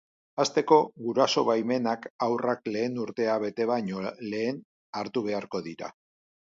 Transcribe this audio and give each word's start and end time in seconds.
Hasteko, 0.43 0.77
guraso-baimenak 1.07 2.09
haurrak 2.27 2.71
lehen 2.73 2.99
urtea 3.05 3.39
bete 3.47 3.71
baino 3.75 4.05
lehen 4.35 4.67
hartu 5.03 5.29
beharko 5.33 5.67
dira. 5.73 5.97